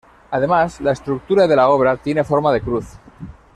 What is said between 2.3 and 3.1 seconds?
de cruz.